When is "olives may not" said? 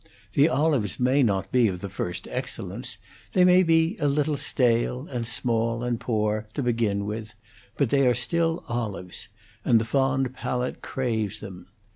0.49-1.51